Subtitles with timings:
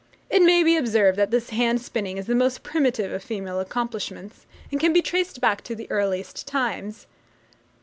[0.31, 4.47] It may be observed that this hand spinning is the most primitive of female accomplishments,
[4.71, 7.05] and can be traced back to the earliest times.